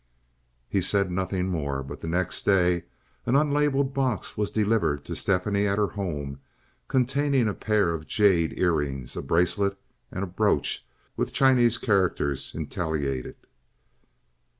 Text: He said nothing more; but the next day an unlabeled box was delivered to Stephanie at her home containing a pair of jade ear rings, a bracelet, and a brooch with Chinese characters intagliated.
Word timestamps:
He 0.67 0.81
said 0.81 1.11
nothing 1.11 1.47
more; 1.47 1.83
but 1.83 1.99
the 1.99 2.07
next 2.07 2.43
day 2.43 2.85
an 3.27 3.35
unlabeled 3.35 3.93
box 3.93 4.35
was 4.35 4.49
delivered 4.49 5.05
to 5.05 5.15
Stephanie 5.15 5.67
at 5.67 5.77
her 5.77 5.89
home 5.89 6.39
containing 6.87 7.47
a 7.47 7.53
pair 7.53 7.93
of 7.93 8.07
jade 8.07 8.57
ear 8.57 8.71
rings, 8.73 9.15
a 9.15 9.21
bracelet, 9.21 9.77
and 10.09 10.23
a 10.23 10.25
brooch 10.25 10.87
with 11.15 11.33
Chinese 11.33 11.77
characters 11.77 12.51
intagliated. 12.55 13.35